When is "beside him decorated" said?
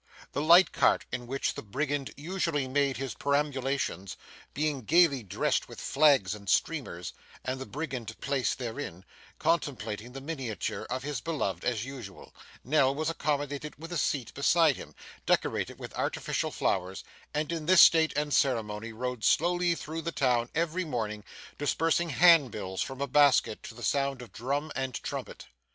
14.33-15.77